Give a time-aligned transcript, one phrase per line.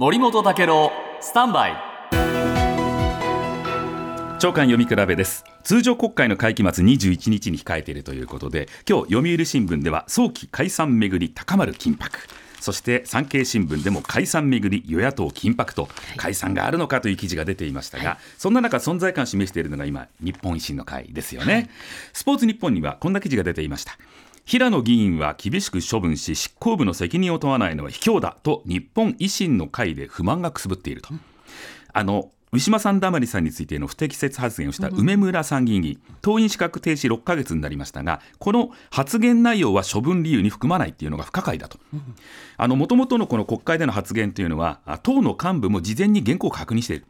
[0.00, 1.72] 森本武郎スタンバイ。
[4.38, 5.44] 長官読み比べです。
[5.64, 12.20] 通常国会の会期末21日に控えているということで今日読売新聞では早期解散めぐり高まる緊迫。
[12.60, 21.70] そして産経新聞でも解散めぐり与野党緊迫と解散があるのかという記事が出ていましたが、はい、そんな中存在感を示しているのが今日本維新の会ですよね、はい、
[22.12, 23.96] スポーツ日本にはこんな記事が出ていました
[24.48, 31.10] 平野議員は厳しく処分し執行部の責任を問わないのは卑怯だと日本維新の会で不満がくすぶっていると。
[31.92, 41.78] あのウィシュマさんだまりさんについての不適切発言をした梅村参議院議員、党員資格停止6ヶ月になりましたが、この発言内容は処分理由に含まないというのが不可解だと。
[42.66, 47.06] もともとのこの国会での発言というのは、党の幹部も事前に原稿を確認している。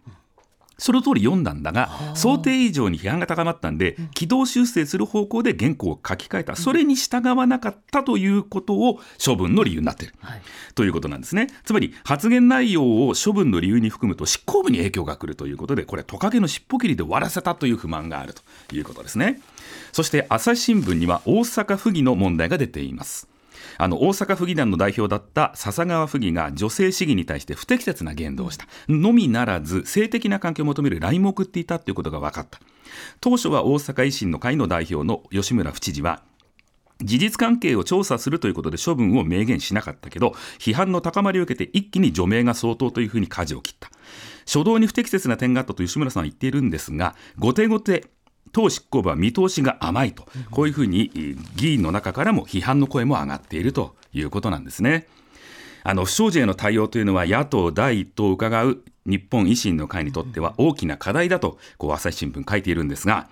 [0.79, 10.43] その通り読んだんだが、想定以上に批判が高まったんで、軌道修正する方向で原稿を書き換えた、それに従わなかったということを処分の理由になっている、はい、
[10.77, 11.49] ということなんですね。
[11.65, 18.43] つまり、発言内容を処分の理由に含むと、執行部に影響が来るということで、これ、トカゲの尻尾切りで終わらせたという不満があると
[18.75, 19.41] いうことですね。
[19.93, 23.27] そして、朝日新聞には大阪府議の問題が出ています。
[23.77, 28.67] あの大阪府議団の代表だった笹川府議が女性市議に対して不適切な言動をした。
[28.89, 32.61] のみならず性的な関係を求める LINE も送っていたということが分かった。
[33.21, 36.23] 当初は大阪維新の会の代表の吉村府知事は
[37.03, 43.91] 事実関係を調査するということで処分を明言しなかったけど批判の高まりを受けて一気に除名が相当というふうに舵を切った。
[44.47, 48.07] 初動に不適切な点があったと吉村さんは言っているんですが後手後手
[48.53, 55.07] 党執行部は見通しが甘いと、こういうふうに議員の中からも批判の声も上がっているということなんですね。
[55.85, 63.29] あの不祥事への対応というのは野党第一党を伺う日本維新の会にとっては大きな課題だとこう朝日新聞書いているんですが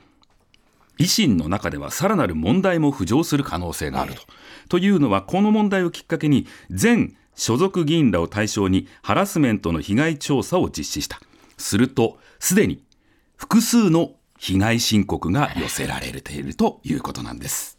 [0.98, 4.22] 維新の中ではさらなる問題も浮上する可能性があると。
[4.68, 11.20] というのはこの問題をきっかけに全所属議員らを対象にハラスメントの被害調査を実施した。
[11.58, 12.82] するとすでに
[13.36, 17.75] 複数の被害申告が寄せられているということなんです。